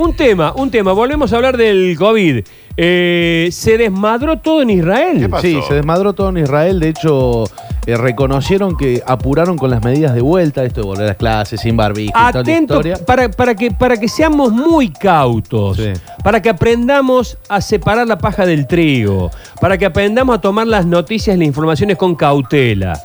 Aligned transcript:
un 0.00 0.14
tema, 0.14 0.52
un 0.56 0.70
tema. 0.70 0.92
Volvemos 0.92 1.32
a 1.32 1.36
hablar 1.36 1.56
del 1.56 1.96
COVID. 1.98 2.44
Eh, 2.76 3.48
se 3.52 3.76
desmadró 3.76 4.38
todo 4.38 4.62
en 4.62 4.70
Israel. 4.70 5.18
¿Qué 5.20 5.28
pasó? 5.28 5.42
Sí, 5.42 5.58
se 5.68 5.74
desmadró 5.74 6.12
todo 6.14 6.30
en 6.30 6.38
Israel. 6.38 6.80
De 6.80 6.88
hecho, 6.88 7.44
eh, 7.86 7.96
reconocieron 7.96 8.76
que 8.76 9.02
apuraron 9.06 9.58
con 9.58 9.68
las 9.70 9.84
medidas 9.84 10.14
de 10.14 10.22
vuelta, 10.22 10.64
esto 10.64 10.80
de 10.80 10.86
volver 10.86 11.04
a 11.04 11.08
las 11.08 11.16
clases 11.16 11.60
sin 11.60 11.76
barbijo, 11.76 12.08
y 12.10 12.12
toda 12.12 12.32
la 12.32 12.40
Atento 12.40 12.74
historia. 12.74 12.96
para, 13.04 13.30
para, 13.30 13.54
que, 13.54 13.70
para 13.70 13.96
que 13.98 14.08
seamos 14.08 14.52
muy 14.52 14.88
cautos, 14.90 15.76
Sí. 15.76 15.92
para 16.24 16.40
que 16.40 16.48
aprendamos 16.48 17.36
a 17.48 17.60
separar 17.60 18.06
la 18.06 18.16
paja 18.18 18.46
del 18.46 18.66
trigo, 18.66 19.30
para 19.60 19.76
que 19.76 19.84
aprendamos 19.86 20.38
a 20.38 20.40
tomar 20.40 20.66
las 20.66 20.86
noticias 20.86 21.36
y 21.36 21.38
las 21.38 21.46
informaciones 21.48 21.96
con 21.98 22.14
cautela. 22.14 22.98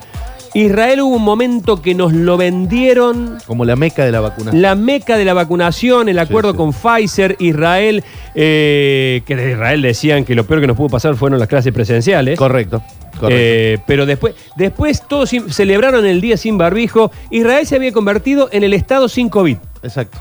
Israel 0.56 1.02
hubo 1.02 1.18
un 1.18 1.24
momento 1.24 1.82
que 1.82 1.94
nos 1.94 2.14
lo 2.14 2.38
vendieron 2.38 3.38
Como 3.46 3.66
la 3.66 3.76
meca 3.76 4.06
de 4.06 4.12
la 4.14 4.22
vacunación. 4.22 4.62
la 4.62 4.74
meca 4.76 5.18
de 5.18 5.26
la 5.26 5.34
vacunación, 5.34 6.08
el 6.08 6.18
acuerdo 6.18 6.52
sí. 6.52 6.58
con 6.58 6.72
Pfizer, 6.72 7.36
Israel, 7.40 8.06
eh, 8.36 9.22
que 9.26 9.36
de 9.36 9.52
Israel 9.52 9.82
decían 9.82 10.24
que 10.24 10.34
lo 10.34 10.46
peor 10.46 10.62
que 10.62 10.68
nos 10.68 10.78
pudo 10.78 10.88
pasar 10.88 11.16
fueron 11.18 11.40
las 11.40 11.50
clases 11.50 11.74
presenciales. 11.74 12.40
Correcto. 12.40 12.82
correcto. 13.20 13.28
Eh, 13.30 13.80
pero 13.86 14.06
después, 14.06 14.34
después 14.56 15.04
todos 15.06 15.30
celebraron 15.50 16.06
el 16.06 16.22
día 16.22 16.38
sin 16.38 16.58
barbijo. 16.58 17.12
Israel 17.32 17.68
se 17.68 17.76
había 17.76 17.92
convertido 17.92 18.48
en 18.54 18.64
el 18.64 18.74
estado 18.74 19.10
sin 19.10 19.28
COVID. 19.28 19.58
Exacto. 19.84 20.20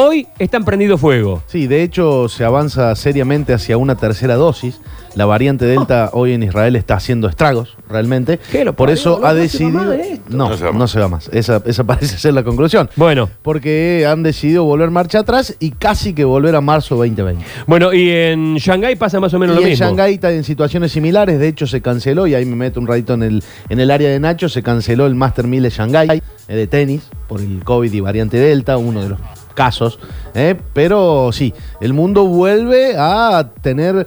Hoy 0.00 0.28
están 0.38 0.64
prendido 0.64 0.96
fuego. 0.96 1.42
Sí, 1.48 1.66
de 1.66 1.82
hecho 1.82 2.28
se 2.28 2.44
avanza 2.44 2.94
seriamente 2.94 3.52
hacia 3.52 3.76
una 3.78 3.96
tercera 3.96 4.36
dosis. 4.36 4.80
La 5.16 5.26
variante 5.26 5.64
Delta 5.64 6.10
hoy 6.12 6.34
en 6.34 6.44
Israel 6.44 6.76
está 6.76 6.94
haciendo 6.94 7.28
estragos, 7.28 7.76
realmente. 7.90 8.38
¿Qué 8.52 8.64
lo 8.64 8.76
Por 8.76 8.86
parió? 8.86 8.94
eso 9.00 9.18
No, 9.20 9.26
ha 9.26 9.30
se 9.30 9.34
va 9.36 9.42
decidido... 9.42 9.70
más 9.72 9.88
de 9.88 10.12
esto. 10.12 10.24
No, 10.28 10.48
No 10.50 10.56
se 10.56 10.64
va 10.66 10.70
no 10.72 10.78
más. 10.78 10.90
se 10.92 11.00
va 11.00 11.08
más. 11.08 11.28
Esa, 11.32 11.60
esa 11.66 11.82
parece 11.86 12.16
ser 12.16 12.32
la 12.34 12.44
conclusión. 12.44 12.88
Bueno, 12.94 13.28
Porque 13.42 14.06
han 14.08 14.22
decidido 14.22 14.62
volver 14.62 14.92
marcha 14.92 15.18
atrás 15.18 15.56
y 15.58 15.72
casi 15.72 16.14
que 16.14 16.22
volver 16.24 16.54
a 16.54 16.60
marzo 16.60 16.94
2020. 16.94 17.44
bueno, 17.66 17.92
y 17.92 18.08
en 18.08 18.54
Shanghái 18.54 18.94
pasa 18.94 19.18
más 19.18 19.34
o 19.34 19.40
menos 19.40 19.56
y 19.56 19.58
lo 19.58 19.64
en 19.64 19.70
mismo. 19.70 19.84
Shanghái 19.84 20.14
está 20.14 20.30
en 20.30 20.44
situaciones 20.44 20.92
similares, 20.92 21.40
de 21.40 21.48
hecho 21.48 21.66
se 21.66 21.82
canceló, 21.82 22.28
y 22.28 22.36
ahí 22.36 22.44
me 22.44 22.54
meto 22.54 22.78
un 22.78 22.86
ratito 22.86 23.14
en 23.14 23.24
el, 23.24 23.42
en 23.68 23.80
el 23.80 23.90
área 23.90 24.10
de 24.10 24.20
Nacho, 24.20 24.48
se 24.48 24.62
canceló 24.62 25.06
el 25.06 25.16
Master 25.16 25.48
1000 25.48 25.62
de 25.64 25.70
Shanghái 25.70 26.22
eh, 26.46 26.54
de 26.54 26.66
tenis 26.68 27.02
por 27.26 27.40
el 27.40 27.64
COVID 27.64 27.92
y 27.92 27.98
variante 28.00 28.36
Delta, 28.36 28.76
uno 28.76 29.02
de 29.02 29.08
los 29.08 29.18
casos. 29.58 29.98
eh, 30.34 30.54
pero 30.72 31.32
sí, 31.32 31.52
el 31.80 31.92
mundo 31.92 32.24
vuelve 32.26 32.94
a 32.96 33.50
tener, 33.60 34.06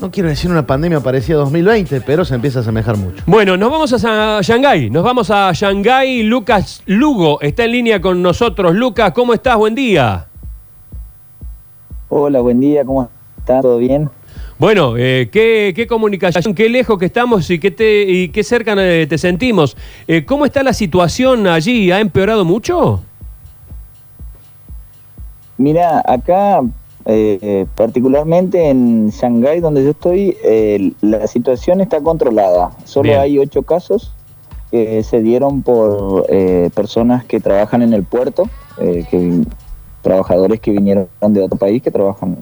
no 0.00 0.10
quiero 0.10 0.28
decir 0.28 0.50
una 0.50 0.66
pandemia 0.66 0.98
parecida 0.98 1.36
a 1.36 1.40
2020, 1.40 2.00
pero 2.00 2.24
se 2.24 2.34
empieza 2.34 2.58
a 2.58 2.62
asemejar 2.62 2.96
mucho. 2.96 3.22
Bueno, 3.24 3.56
nos 3.56 3.70
vamos 3.70 3.92
a 4.04 4.40
Shanghái. 4.42 4.90
Nos 4.90 5.04
vamos 5.04 5.30
a 5.30 5.52
Shanghái. 5.52 6.24
Lucas 6.24 6.82
Lugo 6.86 7.40
está 7.40 7.64
en 7.64 7.70
línea 7.70 8.00
con 8.00 8.20
nosotros. 8.20 8.74
Lucas, 8.74 9.12
¿cómo 9.12 9.32
estás? 9.32 9.56
Buen 9.56 9.76
día. 9.76 10.26
Hola, 12.08 12.40
buen 12.40 12.58
día, 12.58 12.84
¿cómo 12.84 13.08
está? 13.38 13.60
¿Todo 13.60 13.78
bien? 13.78 14.10
Bueno, 14.58 14.96
eh, 14.96 15.28
¿qué, 15.30 15.72
qué 15.74 15.86
comunicación, 15.86 16.52
qué 16.54 16.68
lejos 16.68 16.98
que 16.98 17.06
estamos 17.06 17.48
y 17.50 17.60
qué, 17.60 17.70
te, 17.70 18.02
y 18.02 18.28
qué 18.28 18.42
cerca 18.42 18.74
eh, 18.76 19.06
te 19.06 19.18
sentimos. 19.18 19.76
Eh, 20.08 20.24
¿Cómo 20.24 20.44
está 20.46 20.62
la 20.62 20.72
situación 20.72 21.46
allí? 21.46 21.92
¿Ha 21.92 22.00
empeorado 22.00 22.44
mucho? 22.44 23.02
Mira, 25.56 26.02
acá, 26.06 26.62
eh, 27.04 27.66
particularmente 27.76 28.68
en 28.68 29.10
Shanghái, 29.10 29.60
donde 29.60 29.84
yo 29.84 29.90
estoy, 29.90 30.36
eh, 30.44 30.92
la 31.00 31.26
situación 31.26 31.80
está 31.80 32.00
controlada. 32.00 32.72
Solo 32.84 33.10
Bien. 33.10 33.20
hay 33.20 33.38
ocho 33.38 33.62
casos 33.62 34.12
que 34.74 35.04
se 35.04 35.22
dieron 35.22 35.62
por 35.62 36.26
eh, 36.28 36.68
personas 36.74 37.24
que 37.24 37.38
trabajan 37.38 37.82
en 37.82 37.92
el 37.92 38.02
puerto, 38.02 38.50
eh, 38.78 39.06
que, 39.08 39.42
trabajadores 40.02 40.58
que 40.58 40.72
vinieron 40.72 41.06
de 41.28 41.42
otro 41.42 41.56
país 41.56 41.80
que 41.80 41.92
trabajan 41.92 42.38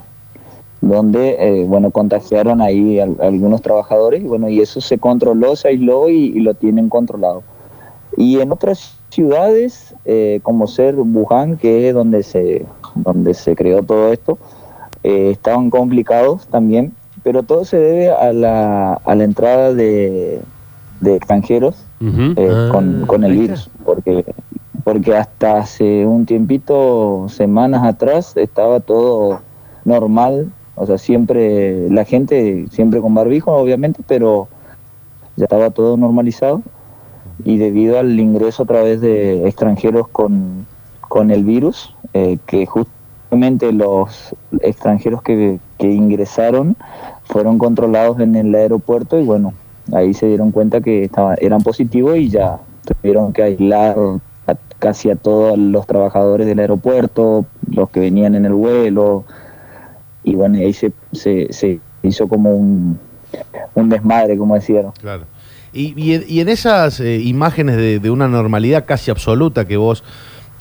donde 0.80 1.36
eh, 1.38 1.64
bueno 1.64 1.90
contagiaron 1.90 2.62
ahí 2.62 2.98
a, 2.98 3.04
a 3.04 3.26
algunos 3.26 3.60
trabajadores 3.60 4.22
y 4.22 4.26
bueno 4.26 4.48
y 4.48 4.60
eso 4.60 4.80
se 4.80 4.96
controló 4.96 5.54
se 5.56 5.68
aisló 5.68 6.08
y, 6.08 6.32
y 6.34 6.40
lo 6.40 6.54
tienen 6.54 6.88
controlado 6.88 7.42
y 8.16 8.40
en 8.40 8.50
otras 8.50 8.96
ciudades 9.10 9.94
como 10.42 10.66
ser 10.66 10.96
Wuhan 10.96 11.56
que 11.58 11.88
es 11.88 11.94
donde 11.94 12.24
se 12.24 12.64
donde 12.94 13.34
se 13.34 13.54
creó 13.54 13.82
todo 13.82 14.12
esto 14.12 14.38
eh, 15.02 15.30
estaban 15.30 15.70
complicados 15.70 16.46
también 16.46 16.92
pero 17.22 17.42
todo 17.42 17.64
se 17.64 17.78
debe 17.78 18.10
a 18.10 18.32
la, 18.32 18.94
a 18.94 19.14
la 19.14 19.24
entrada 19.24 19.72
de, 19.74 20.40
de 21.00 21.16
extranjeros 21.16 21.84
eh, 22.00 22.48
Ah, 22.50 22.68
con, 22.72 23.06
con 23.06 23.22
el 23.22 23.38
virus, 23.38 23.70
porque, 23.84 24.24
porque 24.82 25.16
hasta 25.16 25.58
hace 25.58 26.04
un 26.04 26.26
tiempito, 26.26 27.26
semanas 27.28 27.84
atrás, 27.84 28.36
estaba 28.36 28.80
todo 28.80 29.40
normal, 29.84 30.50
o 30.74 30.84
sea, 30.84 30.98
siempre, 30.98 31.88
la 31.90 32.04
gente 32.04 32.66
siempre 32.72 33.00
con 33.00 33.14
barbijo, 33.14 33.52
obviamente, 33.52 34.02
pero 34.06 34.48
ya 35.36 35.44
estaba 35.44 35.70
todo 35.70 35.96
normalizado 35.96 36.62
y 37.44 37.56
debido 37.58 38.00
al 38.00 38.18
ingreso 38.18 38.64
a 38.64 38.66
través 38.66 39.00
de 39.00 39.46
extranjeros 39.46 40.08
con, 40.08 40.66
con 41.08 41.30
el 41.30 41.44
virus, 41.44 41.94
eh, 42.14 42.38
que 42.46 42.66
justamente 42.66 43.72
los 43.72 44.34
extranjeros 44.60 45.22
que, 45.22 45.58
que 45.78 45.90
ingresaron 45.90 46.76
fueron 47.24 47.58
controlados 47.58 48.20
en 48.20 48.36
el 48.36 48.54
aeropuerto 48.54 49.18
y 49.18 49.24
bueno, 49.24 49.54
ahí 49.92 50.12
se 50.14 50.26
dieron 50.26 50.50
cuenta 50.50 50.80
que 50.80 51.04
estaban, 51.04 51.36
eran 51.40 51.62
positivos 51.62 52.16
y 52.16 52.28
ya 52.28 52.58
tuvieron 52.84 53.32
que 53.32 53.42
aislar 53.42 53.96
a- 54.46 54.54
casi 54.78 55.10
a 55.10 55.16
todos 55.16 55.56
los 55.56 55.86
trabajadores 55.86 56.46
del 56.46 56.58
aeropuerto, 56.58 57.46
los 57.70 57.88
que 57.90 58.00
venían 58.00 58.34
en 58.34 58.44
el 58.44 58.52
vuelo, 58.52 59.24
y 60.24 60.34
bueno, 60.34 60.58
ahí 60.58 60.72
se, 60.72 60.92
se, 61.12 61.80
hizo 62.02 62.28
como 62.28 62.54
un, 62.54 62.98
un 63.74 63.88
desmadre, 63.88 64.36
como 64.36 64.54
decían. 64.56 64.86
Claro. 65.00 65.24
Y, 65.72 65.94
y 66.00 66.14
en- 66.14 66.24
y 66.28 66.40
en 66.40 66.48
esas 66.48 67.00
eh, 67.00 67.18
imágenes 67.20 67.76
de, 67.76 67.98
de 67.98 68.10
una 68.10 68.28
normalidad 68.28 68.84
casi 68.84 69.10
absoluta 69.10 69.64
que 69.66 69.76
vos, 69.76 70.02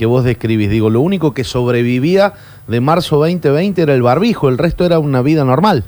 que 0.01 0.07
vos 0.07 0.23
describís, 0.23 0.67
digo, 0.71 0.89
lo 0.89 0.99
único 0.99 1.35
que 1.35 1.43
sobrevivía 1.43 2.33
de 2.67 2.81
marzo 2.81 3.17
2020 3.17 3.83
era 3.83 3.93
el 3.93 4.01
barbijo, 4.01 4.49
el 4.49 4.57
resto 4.57 4.83
era 4.83 4.97
una 4.97 5.21
vida 5.21 5.45
normal. 5.45 5.83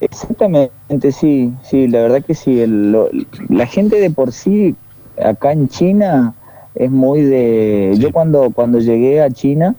Exactamente, 0.00 1.10
sí, 1.10 1.52
sí, 1.64 1.88
la 1.88 2.02
verdad 2.02 2.22
que 2.24 2.36
sí. 2.36 2.60
el- 2.60 2.92
lo- 2.92 3.08
la 3.48 3.66
gente 3.66 3.96
de 4.00 4.10
por 4.10 4.30
sí 4.30 4.76
acá 5.20 5.50
en 5.50 5.68
China 5.68 6.34
es 6.76 6.88
muy 6.88 7.22
de... 7.22 7.96
Yo 7.98 8.12
cuando, 8.12 8.50
cuando 8.52 8.78
llegué 8.78 9.20
a 9.22 9.30
China, 9.30 9.74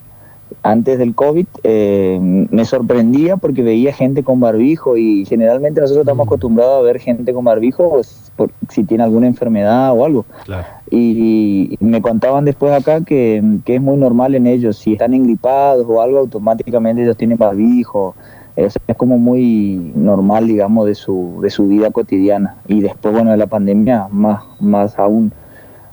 antes 0.62 1.00
del 1.00 1.16
COVID, 1.16 1.46
eh, 1.64 2.20
me 2.22 2.66
sorprendía 2.66 3.38
porque 3.38 3.64
veía 3.64 3.94
gente 3.94 4.24
con 4.24 4.42
barbijo 4.42 4.98
y 4.98 5.26
generalmente 5.26 5.80
nosotros 5.80 6.02
estamos 6.04 6.28
acostumbrados 6.28 6.80
a 6.80 6.82
ver 6.82 7.00
gente 7.00 7.34
con 7.34 7.46
barbijo 7.46 7.92
pues, 7.92 8.30
por, 8.36 8.52
si 8.70 8.84
tiene 8.84 9.06
alguna 9.06 9.28
enfermedad 9.28 9.94
o 9.94 10.04
algo. 10.04 10.26
Claro. 10.44 10.68
Y, 10.96 11.76
me 11.80 12.02
contaban 12.02 12.46
después 12.46 12.72
acá 12.72 13.02
que, 13.02 13.42
que 13.66 13.76
es 13.76 13.82
muy 13.82 13.98
normal 13.98 14.36
en 14.36 14.46
ellos, 14.46 14.78
si 14.78 14.94
están 14.94 15.16
engripados 15.16 15.86
o 15.90 16.02
algo, 16.02 16.20
automáticamente 16.20 17.02
ellos 17.02 17.18
tienen 17.18 17.38
barbijo. 17.38 18.16
Es, 18.56 18.78
es 18.88 18.96
como 18.96 19.18
muy 19.18 19.92
normal, 19.96 20.48
digamos, 20.48 20.86
de 20.86 20.94
su, 20.94 21.40
de 21.42 21.50
su 21.50 21.68
vida 21.68 21.90
cotidiana. 21.90 22.58
Y 22.68 22.82
después, 22.82 23.12
bueno, 23.12 23.32
de 23.32 23.38
la 23.38 23.48
pandemia, 23.48 24.08
más, 24.12 24.44
más 24.60 25.00
aún. 25.00 25.32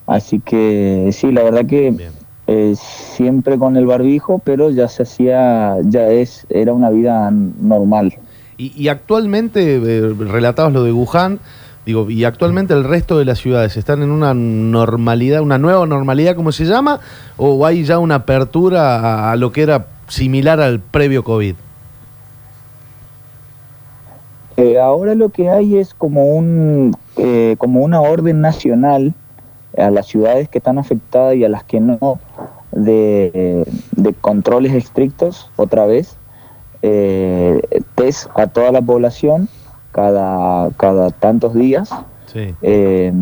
Así 0.07 0.39
que 0.41 1.09
sí, 1.13 1.33
la 1.33 1.45
verdad 1.45 1.65
que 1.65 1.97
eh, 2.47 2.75
siempre 2.77 3.59
con 3.59 3.79
el 3.79 3.87
barbijo, 3.87 4.39
pero 4.45 4.69
ya 4.69 4.89
se 4.89 5.05
hacía, 5.05 5.79
ya 5.83 6.09
es, 6.09 6.47
era 6.51 6.75
una 6.75 6.91
vida 6.91 7.31
normal. 7.31 8.19
Y, 8.59 8.73
y 8.77 8.89
actualmente, 8.89 9.77
eh, 9.77 10.15
relatabas 10.19 10.75
lo 10.75 10.85
de 10.85 10.93
Wuhan, 10.93 11.41
digo, 11.87 12.11
y 12.11 12.25
actualmente 12.25 12.75
el 12.75 12.85
resto 12.85 13.19
de 13.19 13.25
las 13.25 13.39
ciudades 13.39 13.77
están 13.77 14.03
en 14.03 14.11
una 14.11 14.35
normalidad, 14.35 15.41
una 15.41 15.59
nueva 15.59 15.87
normalidad, 15.87 16.37
como 16.37 16.53
se 16.53 16.65
llama, 16.65 17.01
o 17.37 17.65
hay 17.67 17.85
ya 17.85 17.99
una 17.99 18.17
apertura 18.17 19.31
a, 19.31 19.37
lo 19.37 19.53
que 19.53 19.63
era 19.63 19.87
similar 20.09 20.61
al 20.61 20.81
previo 20.81 21.25
COVID. 21.25 21.55
Eh, 24.57 24.79
ahora 24.79 25.15
lo 25.15 25.31
que 25.31 25.49
hay 25.49 25.79
es 25.79 25.95
como 25.95 26.35
un 26.35 26.95
eh, 27.17 27.57
como 27.59 27.81
una 27.81 28.01
orden 28.03 28.43
nacional 28.43 29.15
a 29.79 29.91
las 29.91 30.07
ciudades 30.07 30.49
que 30.49 30.59
están 30.59 30.79
afectadas 30.79 31.37
y 31.37 31.45
a 31.45 31.49
las 31.49 31.65
que 31.65 31.81
no 31.81 32.19
de, 32.73 33.65
de 33.97 34.13
controles 34.15 34.75
estrictos 34.75 35.51
otra 35.57 35.87
vez 35.87 36.17
eh, 36.83 37.61
test 37.95 38.29
a 38.35 38.47
toda 38.47 38.73
la 38.73 38.83
población 38.83 39.49
cada 39.93 40.71
cada 40.77 41.11
tantos 41.11 41.55
días 41.55 41.91
Sí. 42.27 42.55
eh, 42.63 43.13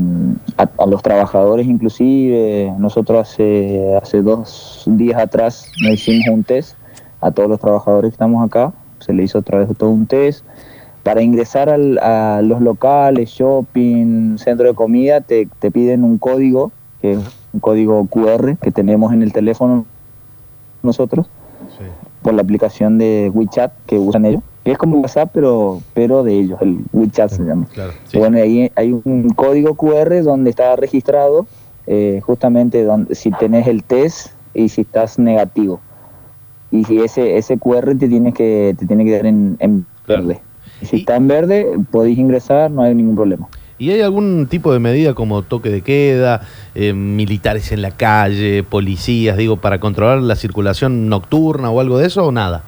a, 0.58 0.68
a 0.82 0.86
los 0.86 1.00
trabajadores 1.02 1.66
inclusive 1.66 2.72
nosotros 2.78 3.20
hace 3.26 3.96
hace 4.02 4.20
dos 4.20 4.82
días 4.86 5.18
atrás 5.20 5.72
nos 5.82 5.92
hicimos 5.94 6.28
un 6.28 6.44
test 6.44 6.76
a 7.22 7.30
todos 7.30 7.48
los 7.48 7.58
trabajadores 7.58 8.10
que 8.10 8.14
estamos 8.14 8.44
acá 8.44 8.72
se 8.98 9.14
le 9.14 9.22
hizo 9.22 9.38
otra 9.38 9.60
vez 9.60 9.68
todo 9.78 9.88
un 9.90 10.04
test 10.06 10.44
para 11.04 11.22
ingresar 11.22 11.70
al- 11.70 11.98
a 12.00 12.42
los 12.42 12.60
locales 12.60 13.30
shopping 13.30 14.36
centro 14.36 14.68
de 14.68 14.74
comida 14.74 15.22
te, 15.22 15.48
te 15.58 15.70
piden 15.70 16.04
un 16.04 16.18
código 16.18 16.70
que 17.00 17.12
es 17.12 17.18
un 17.54 17.60
código 17.60 18.04
QR 18.08 18.56
que 18.60 18.70
tenemos 18.72 19.14
en 19.14 19.22
el 19.22 19.32
teléfono 19.32 19.86
nosotros 20.82 21.26
Sí. 21.78 21.84
por 22.22 22.34
la 22.34 22.42
aplicación 22.42 22.98
de 22.98 23.30
WeChat 23.34 23.72
que 23.86 23.98
usan 23.98 24.24
ellos, 24.26 24.42
es 24.72 24.78
como 24.78 24.98
WhatsApp, 24.98 25.30
pero, 25.32 25.80
pero 25.94 26.22
de 26.22 26.34
ellos, 26.38 26.58
el 26.62 26.78
WeChat 26.92 27.30
se 27.30 27.42
llama. 27.44 27.66
Claro. 27.72 27.92
Sí. 28.04 28.18
Bueno, 28.18 28.38
ahí 28.38 28.70
hay 28.74 28.92
un 28.92 29.28
código 29.30 29.74
QR 29.74 30.22
donde 30.22 30.50
está 30.50 30.74
registrado 30.76 31.46
eh, 31.86 32.20
justamente 32.24 32.84
donde, 32.84 33.14
si 33.14 33.30
tenés 33.30 33.66
el 33.66 33.82
test 33.84 34.28
y 34.54 34.68
si 34.68 34.82
estás 34.82 35.18
negativo. 35.18 35.80
Y 36.70 36.84
si 36.84 36.98
ese, 37.00 37.38
ese 37.38 37.56
QR 37.58 37.94
te 37.96 38.08
tiene 38.08 38.32
que, 38.32 38.74
te 38.78 38.84
tiene 38.86 39.04
que 39.04 39.12
dar 39.16 39.26
en, 39.26 39.56
en 39.58 39.86
Claro. 40.04 40.24
verde. 40.26 40.42
Y 40.82 40.86
si 40.86 40.96
Y- 40.96 40.98
está 41.00 41.16
en 41.16 41.28
verde, 41.28 41.66
podéis 41.90 42.18
ingresar, 42.18 42.70
no 42.70 42.82
hay 42.82 42.94
ningún 42.94 43.14
problema. 43.16 43.48
¿Y 43.78 43.90
hay 43.90 44.00
algún 44.00 44.48
tipo 44.50 44.72
de 44.72 44.80
medida 44.80 45.14
como 45.14 45.42
toque 45.42 45.70
de 45.70 45.82
queda, 45.82 46.40
eh, 46.74 46.92
militares 46.92 47.70
en 47.70 47.80
la 47.80 47.92
calle, 47.92 48.64
policías, 48.64 49.36
digo, 49.36 49.56
para 49.58 49.78
controlar 49.78 50.18
la 50.20 50.34
circulación 50.34 51.08
nocturna 51.08 51.70
o 51.70 51.78
algo 51.80 51.96
de 51.98 52.06
eso 52.08 52.26
o 52.26 52.32
nada? 52.32 52.64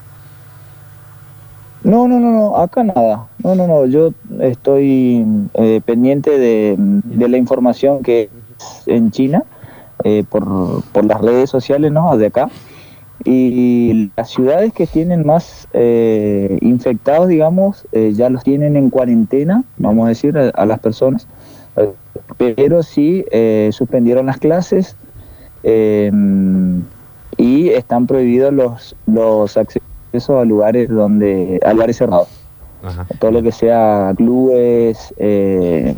No, 1.83 2.09
no, 2.09 2.21
no, 2.21 2.31
no, 2.31 2.57
acá 2.59 2.85
nada. 2.85 3.29
No, 3.43 3.55
no, 3.55 3.67
no, 3.67 3.87
yo 3.87 4.13
estoy 4.41 5.25
eh, 5.55 5.81
pendiente 5.85 6.39
de, 6.39 6.77
la 7.29 7.39
información 7.39 8.03
que 8.03 8.29
es 8.59 8.83
en 8.87 9.11
China 9.11 9.45
eh, 10.05 10.25
por, 10.29 11.05
las 11.05 11.21
redes 11.21 11.49
sociales, 11.49 11.91
¿no? 11.91 12.17
De 12.19 12.27
acá. 12.27 12.51
Y 13.25 14.11
las 14.17 14.31
ciudades 14.31 14.73
que 14.73 14.87
tienen 14.87 15.27
más 15.27 15.69
eh, 15.73 16.59
infectados, 16.61 17.29
digamos, 17.29 17.87
eh, 17.93 18.13
ya 18.15 18.31
los 18.31 18.45
tienen 18.45 18.77
en 18.77 18.91
cuarentena, 18.91 19.65
vamos 19.79 20.07
a 20.07 20.09
decir, 20.09 20.37
a, 20.39 20.67
las 20.67 20.81
personas. 20.81 21.27
Pero 22.37 22.83
sí 22.83 23.25
suspendieron 23.71 24.27
las 24.27 24.39
clases 24.39 24.97
y 25.63 27.69
están 27.69 28.07
prohibidos 28.07 28.53
los, 28.53 28.97
los 29.07 29.57
accesos 29.57 29.90
a 30.13 30.45
lugares 30.45 30.89
donde 30.89 31.61
a 31.65 31.73
lugares 31.73 31.97
cerrados 31.97 32.29
Ajá. 32.83 33.07
todo 33.19 33.31
lo 33.31 33.43
que 33.43 33.53
sea 33.53 34.13
clubes 34.17 35.15
eh, 35.19 35.95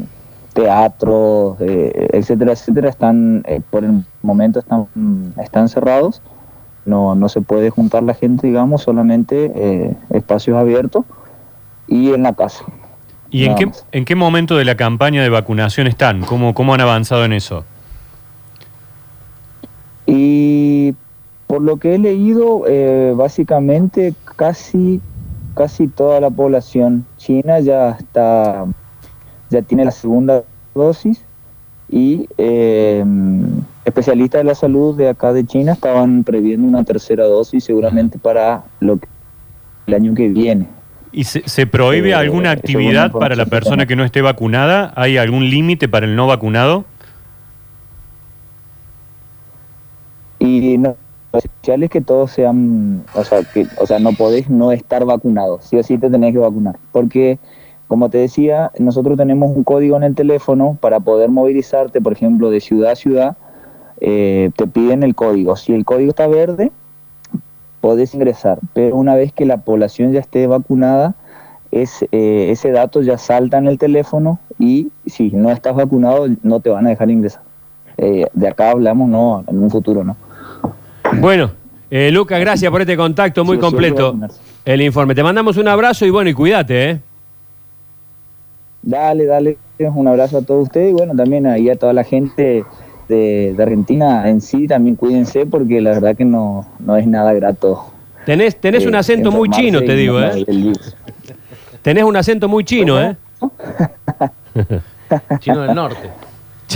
teatros 0.53 1.57
eh, 1.61 2.09
etcétera 2.13 2.53
etcétera 2.53 2.89
están 2.91 3.43
eh, 3.47 3.61
por 3.71 3.85
el 3.85 4.05
momento 4.23 4.59
están 4.59 4.87
están 5.43 5.69
cerrados 5.69 6.21
no 6.85 7.15
no 7.15 7.29
se 7.29 7.41
puede 7.41 7.71
juntar 7.71 8.03
la 8.03 8.15
gente 8.15 8.47
digamos 8.47 8.83
solamente 8.83 9.97
espacios 10.11 10.59
abiertos 10.59 11.05
y 11.89 12.13
en 12.13 12.23
la 12.23 12.33
casa 12.35 12.65
¿Y 13.35 13.47
en 13.47 13.55
qué, 13.55 13.71
en 13.93 14.05
qué 14.05 14.15
momento 14.15 14.59
de 14.59 14.67
la 14.67 14.77
campaña 14.77 15.23
de 15.23 15.31
vacunación 15.31 15.87
están? 15.87 16.21
¿Cómo, 16.21 16.53
cómo 16.53 16.75
han 16.75 16.83
avanzado 16.83 17.25
en 17.25 17.33
eso? 17.33 17.65
Y 20.05 20.95
por 21.53 21.61
lo 21.61 21.77
que 21.77 21.95
he 21.97 21.99
leído, 21.99 22.63
eh, 22.67 23.13
básicamente 23.15 24.15
casi, 24.37 25.03
casi 25.55 25.87
toda 25.87 26.19
la 26.19 26.31
población 26.31 27.05
china 27.19 27.61
ya 27.61 27.91
está, 27.91 28.65
ya 29.51 29.61
tiene 29.61 29.85
la 29.85 29.91
segunda 29.91 30.45
dosis 30.75 31.23
y 31.91 32.27
eh, 32.39 33.05
especialistas 33.85 34.39
de 34.41 34.45
la 34.45 34.55
salud 34.55 34.97
de 34.97 35.11
acá 35.11 35.35
de 35.35 35.45
China 35.45 35.73
estaban 35.75 36.25
previendo 36.25 36.67
una 36.67 36.85
tercera 36.85 37.25
dosis 37.27 37.63
seguramente 37.65 38.19
para 38.19 38.63
lo 38.81 38.97
que- 38.99 39.09
el 39.89 39.93
año 39.93 40.15
que 40.15 40.29
viene. 40.29 40.67
¿Y 41.13 41.25
se, 41.25 41.47
se 41.47 41.67
prohíbe 41.67 42.13
Eh, 42.13 42.15
alguna 42.15 42.53
actividad 42.53 43.13
para 43.13 43.37
la 43.37 43.45
persona 43.45 43.85
que 43.85 43.95
no 43.95 44.05
esté 44.07 44.23
vacunada? 44.23 44.95
¿Hay 44.97 45.19
algún 45.19 45.51
límite 45.51 45.87
para 45.87 46.07
el 46.07 46.17
no 46.17 46.27
vacunado? 46.27 46.87
Y 50.39 50.79
no, 50.79 50.97
es 51.65 51.91
que 51.91 52.01
todos 52.01 52.33
sean, 52.33 53.05
o 53.15 53.25
sea, 53.25 53.43
que, 53.43 53.67
o 53.79 53.87
sea, 53.87 53.99
no 53.99 54.13
podés 54.13 54.51
no 54.51 54.73
estar 54.73 55.05
vacunado, 55.05 55.61
sí 55.61 55.77
o 55.77 55.83
sí 55.83 55.99
te 55.99 56.11
tenés 56.11 56.33
que 56.33 56.39
vacunar. 56.39 56.77
Porque, 56.91 57.39
como 57.87 58.11
te 58.11 58.19
decía, 58.19 58.73
nosotros 58.79 59.17
tenemos 59.17 59.55
un 59.55 59.65
código 59.65 59.97
en 59.97 60.03
el 60.03 60.15
teléfono 60.15 60.77
para 60.81 61.01
poder 61.01 61.31
movilizarte, 61.31 62.01
por 62.01 62.13
ejemplo, 62.13 62.51
de 62.51 62.61
ciudad 62.61 62.93
a 62.93 62.97
ciudad, 62.97 63.37
eh, 64.01 64.51
te 64.57 64.67
piden 64.67 65.03
el 65.03 65.15
código. 65.15 65.57
Si 65.57 65.73
el 65.73 65.85
código 65.85 66.11
está 66.11 66.27
verde, 66.27 66.73
podés 67.81 68.15
ingresar, 68.15 68.59
pero 68.75 68.97
una 68.97 69.15
vez 69.15 69.33
que 69.33 69.45
la 69.45 69.59
población 69.59 70.13
ya 70.13 70.21
esté 70.21 70.47
vacunada, 70.47 71.15
es, 71.71 72.05
eh, 72.13 72.49
ese 72.51 72.71
dato 72.71 73.03
ya 73.03 73.19
salta 73.19 73.59
en 73.59 73.67
el 73.67 73.79
teléfono 73.79 74.39
y 74.59 74.93
si 75.07 75.31
no 75.31 75.51
estás 75.51 75.75
vacunado 75.75 76.27
no 76.43 76.61
te 76.61 76.71
van 76.71 76.87
a 76.87 76.91
dejar 76.91 77.11
ingresar. 77.11 77.43
Eh, 77.97 78.27
de 78.33 78.49
acá 78.49 78.71
hablamos, 78.71 79.09
no, 79.09 79.45
en 79.47 79.63
un 79.63 79.71
futuro, 79.71 80.05
¿no? 80.05 80.17
Bueno, 81.21 81.51
eh, 81.91 82.11
Lucas, 82.11 82.41
gracias 82.41 82.71
por 82.71 82.81
este 82.81 82.97
contacto 82.97 83.45
muy 83.45 83.57
Sí, 83.57 83.61
completo. 83.61 84.17
El 84.65 84.81
informe. 84.83 85.15
Te 85.15 85.23
mandamos 85.23 85.57
un 85.57 85.69
abrazo 85.69 86.07
y 86.07 86.11
bueno, 86.11 86.31
y 86.31 86.35
cuídate, 86.35 86.91
¿eh? 86.91 87.01
Dale, 88.83 89.27
dale, 89.27 89.59
un 89.79 90.09
abrazo 90.09 90.39
a 90.39 90.43
todos 90.43 90.65
ustedes 90.65 90.91
y 90.91 90.93
bueno, 90.93 91.15
también 91.15 91.47
ahí 91.47 91.71
a 91.71 91.77
toda 91.77 91.93
la 91.93 92.03
gente 92.05 92.65
de, 93.09 93.55
de 93.57 93.63
Argentina 93.63 94.29
en 94.29 94.41
sí, 94.41 94.67
también 94.67 94.97
cuídense 94.97 95.47
porque 95.47 95.81
la 95.81 95.91
verdad 95.91 96.17
que 96.17 96.25
no, 96.25 96.67
no 96.81 96.97
es 96.97 97.07
nada 97.07 97.33
grato. 97.33 97.87
Tenés, 98.27 98.61
tenés 98.61 98.87
un 98.87 98.95
eh, 98.95 98.99
acento 98.99 99.31
muy 99.31 99.49
chino, 99.51 99.81
te 99.81 99.95
digo, 99.95 100.21
no- 100.21 100.27
¿eh? 100.27 100.45
Tenés 101.83 102.05
un 102.05 102.17
acento 102.17 102.49
muy 102.49 102.65
chino, 102.65 103.01
¿eh? 103.01 103.17
Chino 105.41 105.63
del 105.63 105.75
norte. 105.75 106.11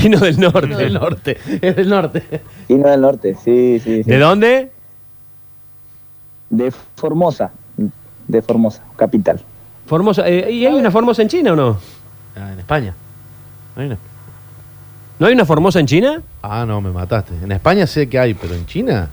Chino 0.06 0.19
del 0.20 0.35
Chino 0.37 0.50
del 0.50 0.93
norte. 0.93 1.37
norte. 1.37 1.38
Es 1.62 1.76
del 1.76 1.88
norte. 1.88 2.23
Chino 2.69 2.88
del 2.88 3.00
norte, 3.00 3.35
sí, 3.43 3.81
sí, 3.82 4.03
sí. 4.05 4.11
¿De 4.11 4.19
dónde? 4.19 4.70
De 6.50 6.70
Formosa, 6.94 7.50
de 8.29 8.43
Formosa, 8.43 8.82
capital. 8.97 9.41
Formosa. 9.87 10.29
eh, 10.29 10.50
¿Y 10.53 10.67
hay 10.67 10.75
una 10.75 10.91
Formosa 10.91 11.23
en 11.23 11.29
China 11.29 11.53
o 11.53 11.56
no? 11.56 11.76
Ah, 12.37 12.53
en 12.53 12.58
España. 12.61 12.94
Hay 13.76 13.87
una- 13.87 13.99
¿No 15.19 15.26
hay 15.26 15.32
una 15.32 15.44
Formosa 15.44 15.81
en 15.81 15.87
China? 15.87 16.23
Ah, 16.43 16.64
no, 16.67 16.81
me 16.81 16.91
mataste. 16.91 17.32
En 17.43 17.50
España 17.52 17.87
sé 17.87 18.09
que 18.09 18.19
hay, 18.19 18.35
pero 18.35 18.55
en 18.55 18.67
China. 18.67 19.09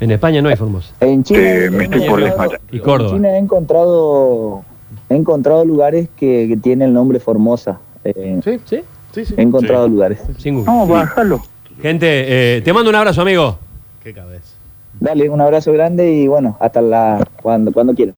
En 0.00 0.10
España 0.12 0.40
no 0.42 0.48
hay 0.50 0.56
Formosa. 0.56 0.92
En 1.00 1.24
China, 1.24 1.40
Eh, 1.40 1.64
he 1.66 1.70
me 1.70 1.84
estoy 1.84 2.00
por 2.08 2.20
encontrado- 2.20 2.50
desmayar. 2.50 2.60
Y 2.70 2.78
Córdoba. 2.80 3.10
En 3.10 3.16
China 3.16 3.28
he 3.30 3.38
encontrado, 3.38 4.62
he 5.08 5.16
encontrado 5.16 5.64
lugares 5.64 6.08
que, 6.16 6.46
que 6.48 6.56
tienen 6.56 6.88
el 6.88 6.94
nombre 6.94 7.18
Formosa. 7.18 7.78
Eh, 8.04 8.40
Sí, 8.44 8.60
¿Sí? 8.64 8.80
Sí, 9.12 9.24
sí. 9.24 9.34
He 9.36 9.42
encontrado 9.42 9.88
lugares. 9.88 10.20
Sin. 10.38 10.64
Vamos, 10.64 10.88
bájalo. 10.88 11.42
Gente, 11.80 12.56
eh, 12.56 12.62
te 12.62 12.72
mando 12.72 12.90
un 12.90 12.96
abrazo, 12.96 13.22
amigo. 13.22 13.58
Qué 14.02 14.12
cabeza. 14.12 14.54
Dale, 15.00 15.30
un 15.30 15.40
abrazo 15.40 15.72
grande 15.72 16.12
y 16.12 16.26
bueno, 16.26 16.56
hasta 16.60 16.80
la 16.80 17.24
cuando, 17.40 17.72
cuando 17.72 17.94
quieras. 17.94 18.06